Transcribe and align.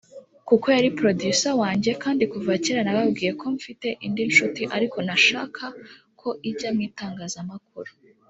kuko 0.47 0.65
yari 0.75 0.89
producer 0.99 1.51
wanjye 1.61 1.91
kandi 2.03 2.23
kuva 2.31 2.51
kera 2.63 2.81
nababwiye 2.85 3.31
ko 3.39 3.45
mfite 3.55 3.87
indi 4.05 4.23
nshuti 4.29 4.61
ariko 4.75 4.97
ntashaka 5.05 5.63
ko 6.19 6.29
ijya 6.49 6.69
mu 6.75 6.81
itangazamakuru” 6.89 7.91